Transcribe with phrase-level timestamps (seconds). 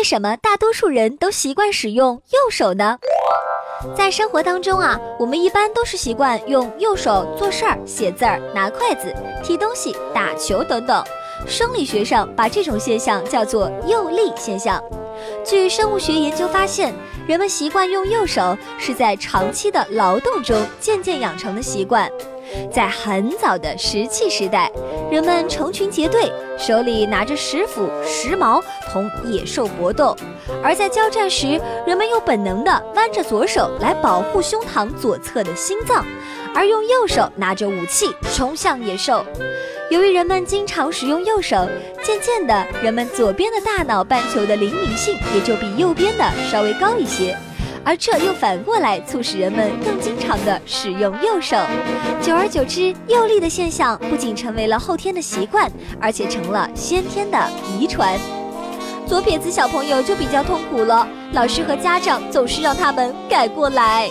[0.00, 2.96] 为什么大多数人都习惯使用右手呢？
[3.94, 11.04] 在生活当中啊，我们一般都是习惯用右手做事儿、写字儿、拿筷子、提东西、打球等等。
[11.46, 14.82] 生理学上把这种现象叫做右利现象。
[15.44, 16.94] 据生物学研究发现，
[17.28, 22.10] 人们习惯用右手是在长期的劳动中渐渐养成的习惯。
[22.72, 24.70] 在很早的石器时代，
[25.10, 28.62] 人们成群结队，手里拿着石斧、石矛，
[28.92, 30.14] 同野兽搏斗；
[30.62, 36.04] 而在交战时，人们又本能地弯着左手来保护胸膛左侧的心脏，
[36.54, 39.24] 而用右手拿着武器冲向野兽。
[39.90, 41.68] 由于人们经常使用右手，
[42.02, 47.36] 渐渐的，人们左边的大脑半球的灵敏性也就比右边的稍微高一些。
[47.84, 51.56] 而这又反过来促使人们更经常的使用右手，
[52.20, 55.70] 久而久之，右利的现象不仅成为了后天的习惯，
[56.00, 57.38] 而且成了先天的
[57.78, 58.18] 遗传。
[59.06, 64.08] 左撇子小朋友就比较痛苦了，老师和家长总是让他们改过来。